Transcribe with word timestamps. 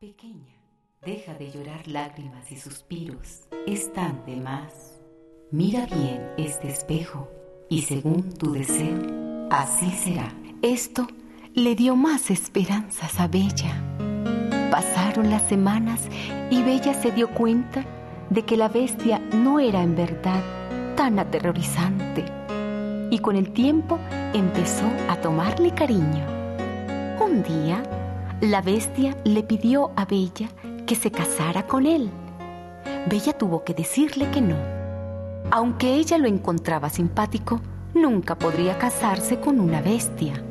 Pequeña, 0.00 0.56
deja 1.04 1.34
de 1.34 1.50
llorar 1.50 1.86
lágrimas 1.86 2.50
y 2.50 2.56
suspiros, 2.56 3.42
están 3.66 4.24
de 4.24 4.36
más. 4.36 4.98
Mira 5.50 5.84
bien 5.84 6.26
este 6.38 6.70
espejo 6.70 7.28
y 7.68 7.82
según 7.82 8.32
tu 8.32 8.52
deseo, 8.52 8.96
así 9.50 9.90
será. 9.90 10.32
Esto 10.62 11.06
le 11.52 11.74
dio 11.74 11.96
más 11.96 12.30
esperanzas 12.30 13.20
a 13.20 13.28
Bella. 13.28 13.74
Pasaron 14.70 15.28
las 15.28 15.42
semanas 15.42 16.08
y 16.48 16.62
Bella 16.62 16.94
se 16.94 17.12
dio 17.12 17.28
cuenta 17.34 17.84
de 18.30 18.42
que 18.46 18.56
la 18.56 18.70
bestia 18.70 19.18
no 19.18 19.60
era 19.60 19.82
en 19.82 19.96
verdad 19.96 20.42
tan 20.96 21.18
aterrorizante. 21.18 22.24
Y 23.10 23.18
con 23.18 23.36
el 23.36 23.52
tiempo 23.52 23.98
empezó 24.32 24.86
a 25.10 25.20
tomarle 25.20 25.74
cariño. 25.74 26.26
Un 27.20 27.42
día, 27.42 27.82
la 28.40 28.62
bestia 28.62 29.16
le 29.24 29.42
pidió 29.42 29.90
a 29.96 30.06
Bella 30.06 30.48
que 30.86 30.94
se 30.94 31.10
casara 31.10 31.66
con 31.66 31.86
él. 31.86 32.10
Bella 33.06 33.36
tuvo 33.36 33.64
que 33.64 33.74
decirle 33.74 34.30
que 34.30 34.40
no. 34.40 34.56
Aunque 35.50 35.94
ella 35.94 36.16
lo 36.16 36.26
encontraba 36.26 36.88
simpático, 36.88 37.60
nunca 37.92 38.38
podría 38.38 38.78
casarse 38.78 39.40
con 39.40 39.60
una 39.60 39.82
bestia. 39.82 40.42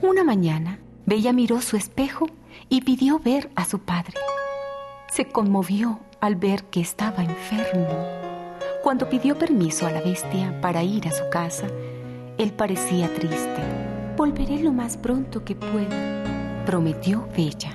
Una 0.00 0.24
mañana, 0.24 0.78
Bella 1.04 1.34
miró 1.34 1.60
su 1.60 1.76
espejo 1.76 2.26
y 2.70 2.80
pidió 2.80 3.18
ver 3.18 3.50
a 3.56 3.66
su 3.66 3.80
padre. 3.80 4.14
Se 5.10 5.26
conmovió 5.26 6.00
al 6.20 6.36
ver 6.36 6.64
que 6.64 6.80
estaba 6.80 7.22
enfermo. 7.22 7.88
Cuando 8.82 9.08
pidió 9.10 9.36
permiso 9.36 9.86
a 9.86 9.90
la 9.90 10.00
bestia 10.00 10.58
para 10.62 10.82
ir 10.82 11.06
a 11.08 11.12
su 11.12 11.28
casa, 11.30 11.66
él 12.38 12.52
parecía 12.52 13.12
triste. 13.12 13.62
Volveré 14.16 14.62
lo 14.62 14.72
más 14.72 14.96
pronto 14.96 15.44
que 15.44 15.54
pueda 15.54 16.11
prometió 16.64 17.28
Bella. 17.36 17.72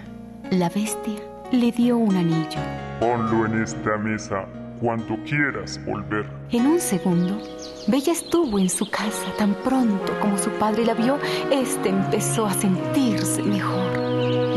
La 0.51 0.69
bestia 0.69 1.19
le 1.51 1.71
dio 1.71 1.97
un 1.97 2.15
anillo. 2.15 2.59
Ponlo 2.99 3.45
en 3.45 3.61
esta 3.61 3.97
mesa 3.97 4.45
cuando 4.79 5.17
quieras 5.25 5.79
volver. 5.85 6.25
En 6.52 6.67
un 6.67 6.79
segundo, 6.79 7.41
Bella 7.88 8.13
estuvo 8.13 8.59
en 8.59 8.69
su 8.69 8.89
casa 8.89 9.25
tan 9.38 9.53
pronto 9.55 10.13
como 10.21 10.38
su 10.38 10.49
padre 10.52 10.85
la 10.85 10.94
vio, 10.94 11.17
este 11.52 11.89
empezó 11.89 12.45
a 12.45 12.53
sentirse 12.53 13.41
mejor. 13.44 13.97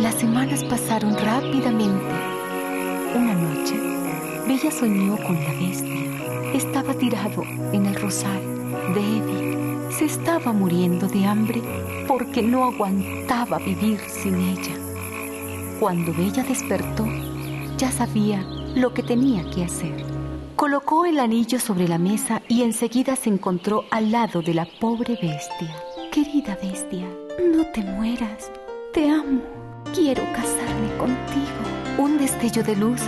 Las 0.01 0.15
semanas 0.15 0.63
pasaron 0.65 1.17
rápidamente. 1.17 2.05
Una 3.15 3.35
noche, 3.35 3.75
Bella 4.47 4.71
soñó 4.71 5.17
con 5.27 5.37
la 5.37 5.53
bestia. 5.55 6.55
Estaba 6.55 6.95
tirado 6.95 7.43
en 7.73 7.87
el 7.87 7.95
rosal, 7.95 8.41
débil 8.95 9.60
se 9.91 10.05
estaba 10.05 10.53
muriendo 10.53 11.09
de 11.09 11.25
hambre 11.25 11.63
porque 12.07 12.43
no 12.43 12.65
aguantaba 12.65 13.59
vivir 13.59 14.01
sin 14.09 14.37
ella. 14.37 14.75
Cuando 15.81 16.13
Bella 16.13 16.43
despertó, 16.43 17.07
ya 17.77 17.91
sabía 17.91 18.43
lo 18.75 18.95
que 18.95 19.03
tenía 19.03 19.49
que 19.51 19.65
hacer. 19.65 20.05
Colocó 20.57 21.07
el 21.07 21.19
anillo 21.19 21.59
sobre 21.59 21.89
la 21.89 21.99
mesa 21.99 22.43
y 22.49 22.63
enseguida 22.63 23.17
se 23.17 23.31
encontró 23.31 23.85
al 23.91 24.13
lado 24.13 24.43
de 24.43 24.55
la 24.55 24.67
pobre 24.79 25.19
bestia. 25.21 25.75
Querida 26.13 26.59
bestia, 26.63 27.07
no 27.55 27.65
te 27.73 27.83
mueras. 27.83 28.51
Te 28.93 29.09
amo. 29.09 29.41
Quiero 29.95 30.23
casarme 30.33 30.97
contigo. 30.99 31.71
Un 31.99 32.19
destello 32.19 32.63
de 32.63 32.77
luz 32.77 33.01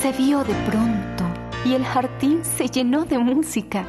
se 0.00 0.12
vio 0.12 0.44
de 0.44 0.54
pronto 0.70 1.24
y 1.64 1.74
el 1.74 1.84
jardín 1.84 2.44
se 2.44 2.68
llenó 2.68 3.04
de 3.04 3.18
música. 3.18 3.86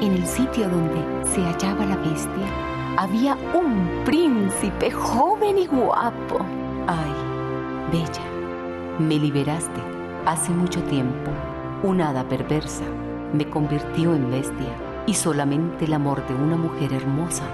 En 0.00 0.14
el 0.14 0.26
sitio 0.26 0.66
donde 0.68 1.04
se 1.30 1.42
hallaba 1.42 1.84
la 1.84 1.96
bestia, 1.96 2.46
había 2.96 3.36
un 3.52 4.02
príncipe 4.06 4.90
joven 4.90 5.58
y 5.58 5.66
guapo. 5.66 6.38
Ay, 6.86 7.12
Bella, 7.92 8.24
me 8.98 9.18
liberaste 9.18 9.80
hace 10.24 10.52
mucho 10.52 10.82
tiempo. 10.84 11.30
Una 11.82 12.10
hada 12.10 12.26
perversa 12.26 12.84
me 13.34 13.48
convirtió 13.48 14.14
en 14.14 14.30
bestia 14.30 14.74
y 15.06 15.12
solamente 15.12 15.84
el 15.84 15.92
amor 15.92 16.26
de 16.26 16.34
una 16.34 16.56
mujer 16.56 16.94
hermosa 16.94 17.44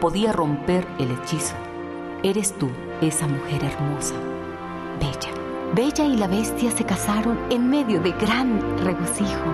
podía 0.00 0.32
romper 0.32 0.86
el 0.98 1.10
hechizo. 1.10 1.54
Eres 2.22 2.54
tú 2.56 2.70
esa 3.02 3.26
mujer 3.26 3.64
hermosa, 3.64 4.14
Bella. 4.98 5.41
Bella 5.74 6.04
y 6.04 6.16
la 6.18 6.26
bestia 6.26 6.70
se 6.70 6.84
casaron 6.84 7.38
en 7.50 7.66
medio 7.66 7.98
de 8.02 8.12
gran 8.12 8.60
regocijo 8.84 9.46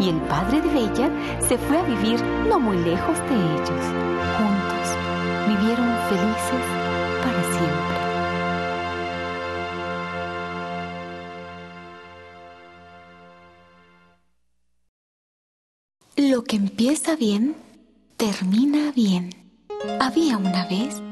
y 0.00 0.08
el 0.08 0.18
padre 0.22 0.62
de 0.62 0.68
Bella 0.70 1.10
se 1.46 1.58
fue 1.58 1.76
a 1.76 1.82
vivir 1.82 2.18
no 2.48 2.58
muy 2.58 2.78
lejos 2.78 3.18
de 3.28 3.34
ellos. 3.34 3.84
Juntos 4.38 4.96
vivieron 5.46 5.94
felices 6.08 6.64
para 7.22 7.42
siempre. 7.52 7.98
Lo 16.30 16.44
que 16.44 16.56
empieza 16.56 17.14
bien, 17.14 17.56
termina 18.16 18.90
bien. 18.92 19.34
Había 20.00 20.38
una 20.38 20.66
vez 20.66 21.02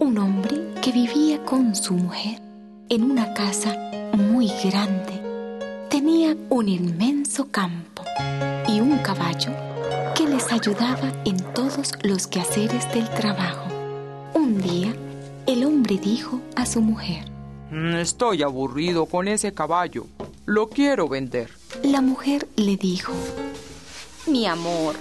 un 0.00 0.16
hombre 0.16 0.72
que 0.80 0.90
vivía 0.90 1.44
con 1.44 1.74
su 1.74 1.92
mujer 1.92 2.45
en 2.88 3.10
una 3.10 3.34
casa 3.34 3.76
muy 4.12 4.48
grande. 4.64 5.20
Tenía 5.90 6.36
un 6.50 6.68
inmenso 6.68 7.50
campo 7.50 8.02
y 8.68 8.80
un 8.80 8.98
caballo 8.98 9.52
que 10.14 10.26
les 10.26 10.52
ayudaba 10.52 11.12
en 11.24 11.36
todos 11.52 11.92
los 12.02 12.26
quehaceres 12.26 12.92
del 12.92 13.08
trabajo. 13.10 13.66
Un 14.34 14.60
día, 14.60 14.94
el 15.46 15.64
hombre 15.64 15.98
dijo 15.98 16.40
a 16.54 16.66
su 16.66 16.80
mujer, 16.80 17.30
mm, 17.70 17.96
Estoy 17.96 18.42
aburrido 18.42 19.06
con 19.06 19.28
ese 19.28 19.52
caballo. 19.52 20.06
Lo 20.44 20.68
quiero 20.68 21.08
vender. 21.08 21.50
La 21.82 22.00
mujer 22.00 22.46
le 22.56 22.76
dijo, 22.76 23.12
Mi 24.26 24.46
amor, 24.46 24.94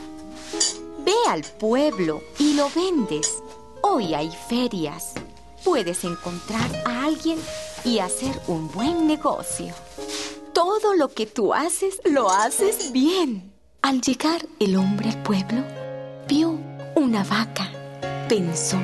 ve 1.05 1.13
al 1.29 1.43
pueblo 1.43 2.21
y 2.39 2.53
lo 2.53 2.67
vendes. 2.69 3.43
Hoy 3.81 4.13
hay 4.15 4.31
ferias. 4.49 5.13
Puedes 5.63 6.03
encontrar 6.03 6.69
a 6.85 7.05
alguien 7.05 7.39
y 7.85 7.99
hacer 7.99 8.39
un 8.47 8.69
buen 8.69 9.07
negocio. 9.07 9.73
Todo 10.53 10.95
lo 10.95 11.09
que 11.09 11.25
tú 11.25 11.53
haces, 11.53 12.01
lo 12.03 12.29
haces 12.29 12.91
bien. 12.91 13.53
Al 13.81 14.01
llegar 14.01 14.45
el 14.59 14.75
hombre 14.75 15.09
al 15.09 15.21
pueblo, 15.21 15.63
vio 16.27 16.59
una 16.95 17.23
vaca. 17.23 17.69
Pensó 18.27 18.77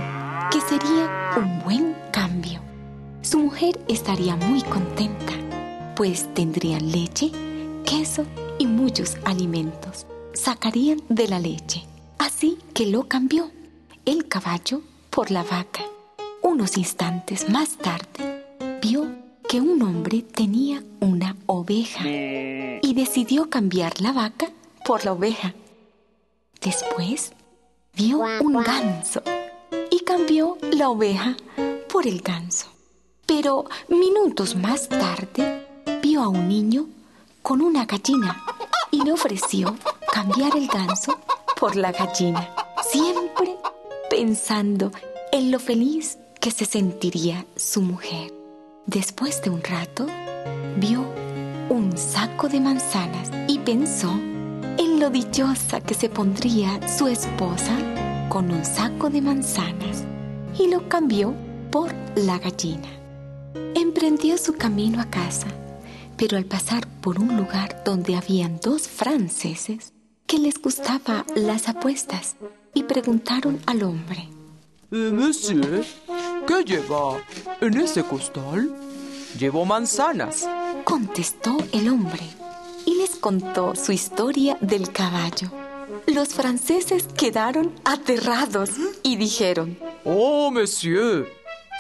que 0.52 0.62
sería 0.62 1.34
un 1.38 1.64
buen 1.64 1.96
cambio. 2.12 2.62
Su 3.22 3.40
mujer 3.40 3.80
estaría 3.88 4.36
muy 4.36 4.62
contenta, 4.62 5.34
pues 5.96 6.32
tendrían 6.34 6.92
leche, 6.92 7.32
queso 7.86 8.26
y 8.60 8.68
muchos 8.68 9.18
alimentos. 9.26 10.06
Sacarían 10.34 11.02
de 11.10 11.28
la 11.28 11.40
leche. 11.40 11.84
Así 12.18 12.60
que 12.74 12.86
lo 12.86 13.08
cambió 13.08 13.52
el 14.06 14.28
caballo 14.28 14.82
por 15.10 15.32
la 15.32 15.44
vaca. 15.44 15.84
Unos 16.44 16.78
instantes 16.78 17.50
más 17.50 17.78
tarde, 17.78 18.41
vio 18.81 19.08
que 19.47 19.62
un 19.62 19.81
hombre 19.84 20.24
tenía 20.24 20.84
una 21.00 21.36
oveja 21.46 22.03
y 22.08 22.94
decidió 22.96 23.50
cambiar 23.50 24.02
la 24.02 24.12
vaca 24.12 24.50
por 24.86 25.06
la 25.06 25.14
oveja. 25.14 25.53
Después 26.62 27.34
vio 27.96 28.22
un 28.41 28.64
ganso 28.64 29.22
y 29.90 30.00
cambió 30.00 30.58
la 30.72 30.90
oveja 30.90 31.38
por 31.91 32.08
el 32.08 32.22
ganso. 32.22 32.68
Pero 33.25 33.66
minutos 33.88 34.56
más 34.56 34.90
tarde 34.90 35.68
vio 36.02 36.24
a 36.24 36.28
un 36.28 36.47
niño 36.47 36.88
con 37.41 37.62
una 37.62 37.86
gallina 37.86 38.44
y 38.90 39.03
le 39.03 39.12
ofreció 39.12 39.75
cambiar 40.12 40.56
el 40.58 40.68
ganso 40.68 41.18
por 41.59 41.75
la 41.75 41.91
gallina, 41.91 42.50
siempre 42.91 43.58
pensando 44.09 44.91
en 45.31 45.52
lo 45.52 45.59
feliz 45.59 46.18
que 46.40 46.52
se 46.52 46.66
sentiría 46.66 47.46
su 47.56 47.81
mujer. 47.81 48.41
Después 48.86 49.42
de 49.44 49.50
un 49.50 49.62
rato, 49.64 50.08
vio 50.78 51.06
un 51.70 51.96
saco 51.97 52.50
de 52.50 52.59
manzanas 52.59 53.29
y 53.47 53.59
pensó 53.59 54.11
en 54.11 55.00
lo 55.00 55.09
dichosa 55.09 55.82
que 55.82 55.94
se 55.94 56.09
pondría 56.09 56.79
su 56.88 57.08
esposa 57.08 57.78
con 58.28 58.52
un 58.52 58.66
saco 58.66 59.09
de 59.09 59.22
manzanas 59.22 60.03
y 60.58 60.67
lo 60.67 60.90
cambió 60.90 61.34
por 61.72 61.94
la 62.16 62.40
gallina. 62.40 62.90
Emprendió 63.76 64.38
su 64.38 64.53
camino 64.53 65.00
a 65.00 65.06
casa, 65.06 65.47
pero 66.17 66.38
al 66.38 66.46
pasar 66.46 66.88
por 67.02 67.20
un 67.20 67.38
lugar 67.38 67.84
donde 67.85 68.16
habían 68.16 68.59
dos 68.59 68.88
franceses 68.88 69.94
que 70.26 70.40
les 70.40 70.59
gustaba 70.61 71.26
las 71.35 71.70
apuestas 71.70 72.35
y 72.73 72.84
preguntaron 72.84 73.59
al 73.67 73.84
hombre, 73.84 74.28
eh, 74.91 75.11
Monsieur, 75.14 75.85
¿Qué 76.47 76.64
lleva 76.64 77.17
en 77.61 77.78
ese 77.78 78.03
costal? 78.03 78.73
Llevo 79.38 79.66
manzanas. 79.66 80.47
Contestó 80.84 81.58
el 81.72 81.90
hombre 81.90 82.22
y 82.85 82.96
les 82.96 83.11
contó 83.11 83.76
su 83.76 83.91
historia 83.91 84.58
del 84.61 84.91
caballo. 84.91 85.52
Los 86.08 86.29
franceses 86.29 87.08
quedaron 87.16 87.73
aterrados 87.85 88.72
y 89.03 89.16
dijeron, 89.17 89.78
Oh, 90.03 90.49
monsieur, 90.52 91.28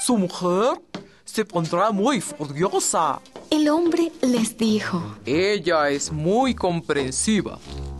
su 0.01 0.17
mujer 0.17 0.79
se 1.25 1.43
pondrá 1.45 1.91
muy 1.91 2.21
furiosa. 2.21 3.19
El 3.49 3.67
hombre 3.69 4.11
les 4.21 4.57
dijo, 4.57 5.01
Ella 5.25 5.89
es 5.89 6.11
muy 6.11 6.53
comprensiva 6.53 7.57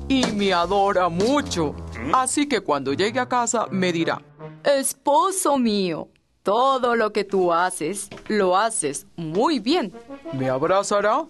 y 0.08 0.26
me 0.28 0.54
adora 0.54 1.10
mucho. 1.10 1.76
Así 2.14 2.48
que 2.48 2.62
cuando 2.62 2.94
llegue 2.94 3.20
a 3.20 3.28
casa 3.28 3.68
me 3.72 3.92
dirá, 3.92 4.22
Esposo 4.64 5.58
mío, 5.58 6.10
todo 6.44 6.96
lo 6.96 7.14
que 7.14 7.24
tú 7.24 7.54
haces, 7.54 8.10
lo 8.28 8.58
haces 8.58 9.06
muy 9.16 9.60
bien. 9.60 9.94
Me 10.34 10.50
abrazará 10.50 11.26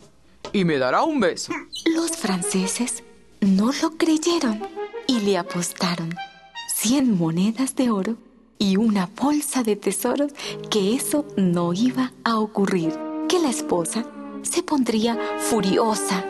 y 0.53 0.65
me 0.65 0.77
dará 0.77 1.03
un 1.03 1.19
beso. 1.19 1.53
los 1.85 2.11
franceses 2.11 3.03
no 3.41 3.71
lo 3.81 3.91
creyeron 3.97 4.61
y 5.07 5.19
le 5.21 5.37
apostaron 5.37 6.15
100 6.75 7.17
monedas 7.17 7.75
de 7.75 7.89
oro 7.89 8.15
y 8.57 8.77
una 8.77 9.09
bolsa 9.19 9.63
de 9.63 9.75
tesoros 9.75 10.33
que 10.69 10.95
eso 10.95 11.25
no 11.35 11.73
iba 11.73 12.11
a 12.23 12.37
ocurrir, 12.37 12.97
que 13.27 13.39
la 13.39 13.49
esposa 13.49 14.05
se 14.43 14.63
pondría 14.63 15.17
furiosa 15.39 16.23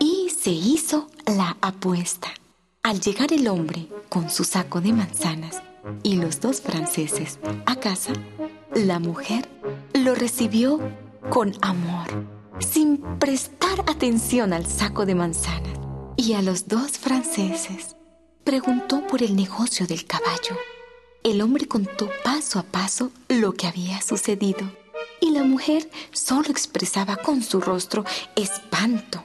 y 0.00 0.30
se 0.30 0.50
hizo 0.50 1.06
la 1.26 1.56
apuesta. 1.60 2.28
Al 2.82 3.00
llegar 3.00 3.32
el 3.32 3.48
hombre 3.48 3.88
con 4.08 4.30
su 4.30 4.44
saco 4.44 4.80
de 4.80 4.92
manzanas 4.92 5.62
y 6.02 6.16
los 6.16 6.40
dos 6.40 6.60
franceses 6.60 7.38
a 7.66 7.76
casa, 7.76 8.12
la 8.74 8.98
mujer 8.98 9.48
lo 9.94 10.14
recibió 10.14 10.80
con 11.30 11.54
amor, 11.62 12.26
sin 12.60 12.98
prestar 13.18 13.80
atención 13.86 14.52
al 14.52 14.66
saco 14.66 15.06
de 15.06 15.14
manzanas 15.14 15.78
y 16.16 16.34
a 16.34 16.42
los 16.42 16.68
dos 16.68 16.92
franceses. 16.92 17.96
Preguntó 18.44 19.06
por 19.06 19.22
el 19.22 19.34
negocio 19.34 19.86
del 19.86 20.06
caballo. 20.06 20.56
El 21.24 21.42
hombre 21.42 21.66
contó 21.66 22.08
paso 22.22 22.58
a 22.58 22.62
paso 22.62 23.10
lo 23.28 23.52
que 23.54 23.66
había 23.66 24.00
sucedido 24.00 24.70
y 25.20 25.30
la 25.30 25.42
mujer 25.42 25.90
solo 26.12 26.48
expresaba 26.50 27.16
con 27.16 27.42
su 27.42 27.60
rostro 27.60 28.04
espanto. 28.36 29.24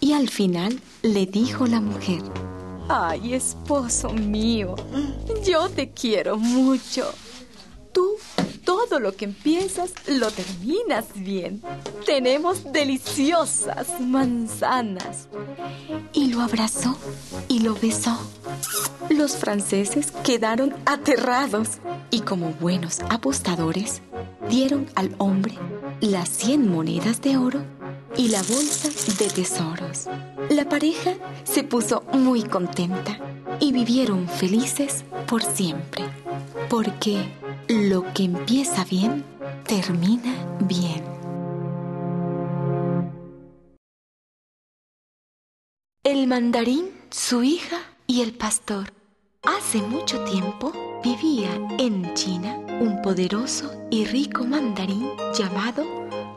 Y 0.00 0.14
al 0.14 0.28
final 0.28 0.80
le 1.02 1.26
dijo 1.26 1.66
la 1.66 1.80
mujer, 1.80 2.22
Ay, 2.88 3.34
esposo 3.34 4.10
mío, 4.10 4.74
yo 5.44 5.68
te 5.68 5.90
quiero 5.90 6.36
mucho. 6.36 7.12
Tú 7.92 8.16
todo 8.64 9.00
lo 9.00 9.14
que 9.16 9.24
empiezas 9.24 9.92
lo 10.06 10.30
terminas 10.30 11.06
bien. 11.14 11.62
Tenemos 12.06 12.72
deliciosas 12.72 14.00
manzanas. 14.00 15.28
Y 16.12 16.32
lo 16.32 16.40
abrazó 16.40 16.96
y 17.48 17.60
lo 17.60 17.74
besó. 17.74 18.16
Los 19.10 19.36
franceses 19.36 20.12
quedaron 20.22 20.74
aterrados 20.86 21.78
y 22.10 22.20
como 22.20 22.50
buenos 22.52 23.00
apostadores 23.10 24.02
dieron 24.48 24.88
al 24.94 25.14
hombre 25.18 25.54
las 26.00 26.28
100 26.28 26.68
monedas 26.68 27.20
de 27.20 27.36
oro 27.36 27.64
y 28.16 28.28
la 28.28 28.42
bolsa 28.42 28.88
de 29.18 29.30
tesoros. 29.30 30.06
La 30.50 30.68
pareja 30.68 31.14
se 31.44 31.64
puso 31.64 32.02
muy 32.12 32.42
contenta 32.42 33.18
y 33.60 33.72
vivieron 33.72 34.28
felices 34.28 35.04
por 35.26 35.42
siempre, 35.42 36.04
porque 36.68 37.22
lo 37.68 38.12
que 38.12 38.24
empieza 38.24 38.84
bien, 38.84 39.24
termina 39.66 40.34
bien. 40.60 41.04
El 46.04 46.26
mandarín, 46.26 46.90
su 47.10 47.42
hija 47.42 47.78
y 48.06 48.22
el 48.22 48.32
pastor. 48.32 48.92
Hace 49.44 49.78
mucho 49.78 50.22
tiempo 50.24 50.72
vivía 51.02 51.50
en 51.78 52.14
China 52.14 52.58
un 52.80 53.00
poderoso 53.02 53.72
y 53.90 54.04
rico 54.04 54.44
mandarín 54.44 55.08
llamado 55.34 55.84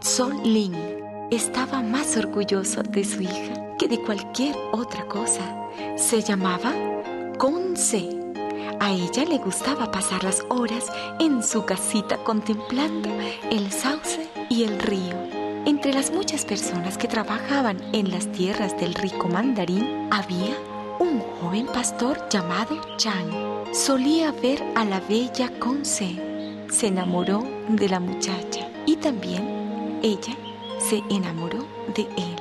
Sol 0.01 0.35
Ling. 0.43 0.94
Estaba 1.31 1.81
más 1.81 2.15
orgulloso 2.17 2.83
de 2.83 3.03
su 3.03 3.23
hija 3.23 3.75
que 3.79 3.87
de 3.87 3.99
cualquier 3.99 4.55
otra 4.71 5.05
cosa. 5.07 5.41
Se 5.97 6.21
llamaba 6.21 6.71
Conce. 7.39 8.09
A 8.79 8.91
ella 8.91 9.25
le 9.25 9.39
gustaba 9.39 9.89
pasar 9.89 10.23
las 10.23 10.45
horas 10.49 10.85
en 11.19 11.41
su 11.41 11.65
casita 11.65 12.17
contemplando 12.17 13.09
el 13.49 13.71
sauce 13.71 14.29
y 14.49 14.65
el 14.65 14.77
río. 14.77 15.15
Entre 15.65 15.93
las 15.93 16.11
muchas 16.11 16.45
personas 16.45 16.95
que 16.95 17.07
trabajaban 17.07 17.81
en 17.91 18.11
las 18.11 18.31
tierras 18.31 18.79
del 18.79 18.93
rico 18.93 19.27
mandarín 19.27 20.07
había 20.11 20.55
un 20.99 21.21
joven 21.41 21.65
pastor 21.65 22.29
llamado 22.29 22.79
Chang. 22.97 23.73
Solía 23.73 24.31
ver 24.31 24.63
a 24.75 24.85
la 24.85 24.99
bella 24.99 25.51
Conce. 25.57 26.21
Se 26.69 26.87
enamoró 26.87 27.43
de 27.67 27.89
la 27.89 27.99
muchacha 27.99 28.69
y 28.85 28.97
también 28.97 29.99
ella 30.03 30.35
se 30.79 31.03
enamoró 31.09 31.67
de 31.95 32.03
él. 32.17 32.35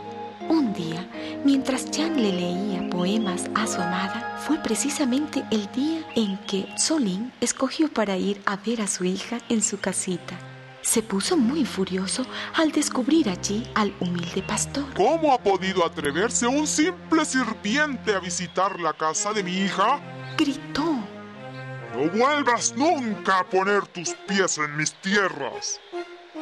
Un 0.49 0.75
día, 0.75 1.09
mientras 1.45 1.91
Chan 1.91 2.17
le 2.17 2.31
leía 2.31 2.91
poemas 2.91 3.49
a 3.55 3.67
su 3.67 3.81
amada, 3.81 4.39
fue 4.47 4.59
precisamente 4.59 5.43
el 5.51 5.71
día 5.73 6.07
en 6.15 6.37
que 6.47 6.69
Solín 6.77 7.33
escogió 7.41 7.89
para 7.89 8.17
ir 8.17 8.43
a 8.45 8.57
ver 8.57 8.83
a 8.83 8.87
su 8.87 9.05
hija 9.05 9.39
en 9.49 9.63
su 9.63 9.81
casita. 9.81 10.39
Se 10.83 11.03
puso 11.03 11.39
muy 11.39 11.65
furioso 11.65 12.27
al 12.55 12.71
descubrir 12.71 13.31
allí 13.31 13.67
al 13.75 13.95
humilde 14.01 14.43
pastor. 14.43 14.85
¿Cómo 14.95 15.33
ha 15.33 15.39
podido 15.39 15.85
atreverse 15.85 16.47
un 16.47 16.67
simple 16.67 17.25
sirviente 17.25 18.15
a 18.15 18.21
visitar 18.21 18.79
la 18.79 18.93
casa 18.93 19.33
de 19.33 19.43
mi 19.43 19.57
hija? 19.57 19.99
Gritó. 20.37 20.85
No 21.95 22.11
vuelvas 22.11 22.75
nunca 22.77 23.39
a 23.39 23.45
poner 23.45 23.87
tus 23.87 24.11
pies 24.29 24.59
en 24.59 24.77
mis 24.77 24.93
tierras. 25.01 25.81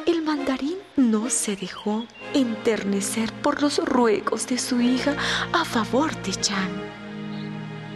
El 0.05 0.21
mandarín 0.21 0.75
no 0.97 1.29
se 1.29 1.55
dejó 1.55 2.05
enternecer 2.33 3.31
por 3.31 3.61
los 3.61 3.77
ruegos 3.77 4.47
de 4.47 4.57
su 4.57 4.81
hija 4.81 5.15
a 5.53 5.63
favor 5.63 6.13
de 6.23 6.31
Chan. 6.31 6.69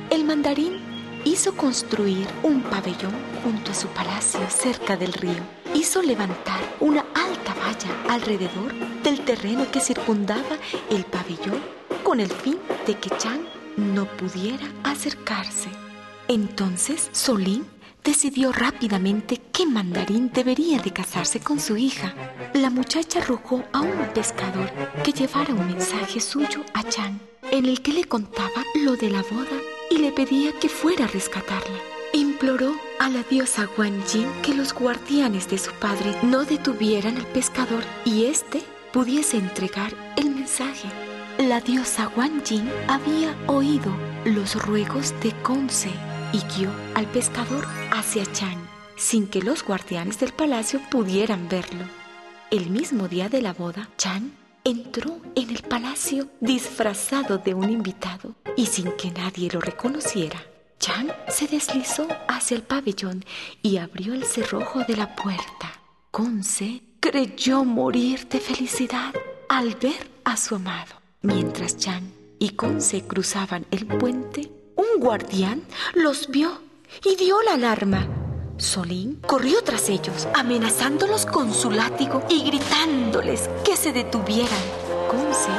El 0.10 0.24
mandarín 0.24 0.80
hizo 1.26 1.58
construir 1.58 2.26
un 2.44 2.62
pabellón 2.62 3.12
junto 3.44 3.72
a 3.72 3.76
su 3.76 3.90
palacio 3.90 4.40
cerca 4.50 4.96
del 4.96 5.12
río. 5.12 5.44
Hizo 5.74 6.02
levantar 6.02 6.62
una 6.80 7.02
alta 7.14 7.54
valla 7.56 8.14
alrededor 8.14 8.74
del 9.04 9.20
terreno 9.26 9.70
que 9.70 9.82
circundaba 9.82 10.58
el 10.90 11.04
pabellón 11.04 11.62
con 12.04 12.22
el 12.22 12.32
fin 12.32 12.58
de 12.86 12.98
que 12.98 13.10
Chan 13.18 13.46
no 13.76 14.06
pudiera 14.06 14.66
acercarse. 14.84 15.70
Entonces 16.30 17.10
Solín 17.12 17.66
decidió 18.04 18.52
rápidamente 18.52 19.42
que 19.52 19.66
Mandarín 19.66 20.32
debería 20.34 20.80
de 20.80 20.92
casarse 20.92 21.40
con 21.40 21.60
su 21.60 21.78
hija. 21.78 22.14
La 22.54 22.70
muchacha 22.70 23.20
rogó 23.22 23.64
a 23.74 23.82
un 23.82 24.08
pescador 24.14 24.72
que 25.04 25.12
llevara 25.12 25.54
un 25.54 25.68
mensaje 25.68 26.20
suyo 26.20 26.64
a 26.74 26.84
Chan, 26.84 27.20
en 27.52 27.66
el 27.66 27.82
que 27.82 27.94
le 27.94 28.06
contaba 28.06 28.64
lo 28.76 28.96
de 28.96 29.10
la 29.10 29.24
boda 29.24 29.58
y 29.90 29.98
le 29.98 30.12
pedía 30.12 30.52
que 30.60 30.70
fuera 30.70 31.06
a 31.06 31.08
rescatarla. 31.08 31.78
Imploró 32.14 32.74
a 33.00 33.10
la 33.10 33.24
diosa 33.24 33.68
Guan 33.76 34.02
Yin 34.06 34.28
que 34.42 34.54
los 34.54 34.74
guardianes 34.74 35.50
de 35.50 35.58
su 35.58 35.72
padre 35.74 36.16
no 36.24 36.46
detuvieran 36.46 37.18
al 37.18 37.28
pescador 37.28 37.84
y 38.06 38.26
éste 38.26 38.62
pudiese 38.94 39.38
entregar 39.38 39.94
el 40.16 40.30
mensaje. 40.32 40.88
La 41.38 41.62
diosa 41.62 42.06
Guan 42.16 42.44
Yin 42.44 42.70
había 42.88 43.36
oído 43.48 43.96
los 44.26 44.56
ruegos 44.56 45.14
de 45.22 45.32
Conce 45.44 45.92
y 46.34 46.40
guió 46.56 46.70
al 46.96 47.06
pescador 47.08 47.66
hacia 47.92 48.26
Chan, 48.32 48.58
sin 48.96 49.28
que 49.28 49.42
los 49.42 49.64
guardianes 49.64 50.20
del 50.20 50.34
palacio 50.34 50.82
pudieran 50.90 51.48
verlo. 51.50 51.86
El 52.52 52.70
mismo 52.70 53.08
día 53.08 53.30
de 53.30 53.42
la 53.42 53.54
boda, 53.54 53.90
Chan 53.98 54.32
entró 54.64 55.20
en 55.36 55.50
el 55.50 55.64
palacio 55.64 56.28
disfrazado 56.42 57.38
de 57.38 57.54
un 57.54 57.70
invitado 57.70 58.36
y 58.56 58.66
sin 58.66 58.92
que 58.94 59.12
nadie 59.12 59.50
lo 59.52 59.62
reconociera. 59.62 60.40
Chan 60.80 61.12
se 61.30 61.48
deslizó 61.48 62.08
hacia 62.28 62.58
el 62.58 62.64
pabellón 62.64 63.24
y 63.62 63.78
abrió 63.78 64.14
el 64.14 64.26
cerrojo 64.26 64.84
de 64.84 64.96
la 64.96 65.16
puerta. 65.16 65.72
Conce 66.12 66.84
creyó 67.00 67.64
morir 67.64 68.28
de 68.28 68.40
felicidad 68.40 69.14
al 69.50 69.76
ver 69.76 70.10
a 70.24 70.36
su 70.38 70.56
amado. 70.56 70.96
Mientras 71.22 71.78
Chan 71.78 72.12
y 72.40 72.50
Conce 72.50 73.04
cruzaban 73.08 73.66
el 73.72 73.86
puente, 73.88 74.52
guardián 75.00 75.64
los 75.94 76.28
vio 76.30 76.62
y 77.04 77.16
dio 77.16 77.42
la 77.44 77.54
alarma. 77.54 78.08
Solín 78.58 79.20
corrió 79.28 79.62
tras 79.64 79.90
ellos, 79.90 80.28
amenazándolos 80.34 81.26
con 81.26 81.54
su 81.54 81.70
látigo 81.70 82.24
y 82.30 82.44
gritándoles 82.44 83.50
que 83.64 83.76
se 83.76 83.94
detuvieran. 83.94 84.50
Conce 85.10 85.52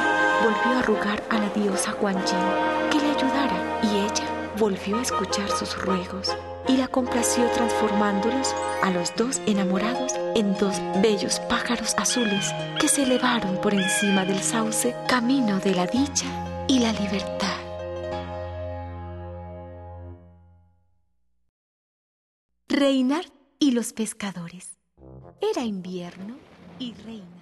volvió 0.43 0.79
a 0.79 0.81
rogar 0.81 1.23
a 1.29 1.37
la 1.37 1.49
diosa 1.49 1.93
Guan 1.93 2.15
Yin 2.15 2.89
que 2.91 2.99
le 2.99 3.11
ayudara 3.11 3.79
y 3.83 3.87
ella 3.99 4.53
volvió 4.57 4.97
a 4.97 5.01
escuchar 5.01 5.49
sus 5.49 5.77
ruegos 5.77 6.35
y 6.67 6.77
la 6.77 6.87
complació 6.87 7.45
transformándolos 7.51 8.53
a 8.83 8.91
los 8.91 9.15
dos 9.15 9.41
enamorados 9.45 10.13
en 10.35 10.55
dos 10.57 10.75
bellos 11.01 11.39
pájaros 11.41 11.95
azules 11.97 12.53
que 12.79 12.87
se 12.87 13.03
elevaron 13.03 13.59
por 13.61 13.73
encima 13.73 14.25
del 14.25 14.41
sauce 14.41 14.95
camino 15.07 15.59
de 15.59 15.75
la 15.75 15.87
dicha 15.87 16.25
y 16.67 16.79
la 16.79 16.91
libertad. 16.93 17.58
Reinar 22.79 23.25
y 23.59 23.71
los 23.71 23.91
pescadores. 23.91 24.77
Era 25.41 25.65
invierno 25.65 26.37
y 26.79 26.93
reina. 26.93 27.38